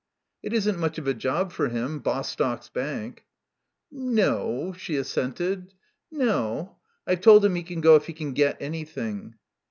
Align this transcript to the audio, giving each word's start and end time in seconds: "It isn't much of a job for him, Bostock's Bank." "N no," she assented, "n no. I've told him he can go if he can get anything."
"It 0.41 0.51
isn't 0.51 0.79
much 0.79 0.97
of 0.97 1.05
a 1.05 1.13
job 1.13 1.51
for 1.51 1.69
him, 1.69 1.99
Bostock's 1.99 2.69
Bank." 2.69 3.23
"N 3.93 4.15
no," 4.15 4.73
she 4.75 4.95
assented, 4.95 5.75
"n 6.11 6.17
no. 6.25 6.77
I've 7.05 7.21
told 7.21 7.45
him 7.45 7.53
he 7.53 7.61
can 7.61 7.81
go 7.81 7.93
if 7.97 8.07
he 8.07 8.13
can 8.13 8.33
get 8.33 8.57
anything." 8.59 9.35